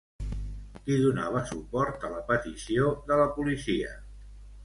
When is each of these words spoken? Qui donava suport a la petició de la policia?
Qui 0.87 0.95
donava 1.01 1.43
suport 1.49 2.07
a 2.09 2.11
la 2.15 2.23
petició 2.31 2.89
de 3.11 3.21
la 3.23 3.27
policia? 3.39 3.93